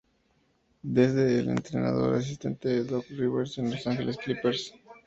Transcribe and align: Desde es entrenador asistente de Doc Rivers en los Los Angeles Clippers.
Desde 0.81 1.41
es 1.41 1.45
entrenador 1.47 2.15
asistente 2.15 2.69
de 2.69 2.83
Doc 2.85 3.05
Rivers 3.09 3.59
en 3.59 3.65
los 3.65 3.73
Los 3.85 3.85
Angeles 3.85 4.17
Clippers. 4.17 4.73